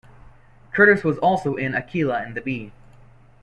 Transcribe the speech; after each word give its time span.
Curtis 0.71 1.03
was 1.03 1.19
also 1.19 1.53
in 1.57 1.73
"Akeelah 1.73 2.25
and 2.25 2.33
the 2.33 2.41
Bee". 2.41 2.71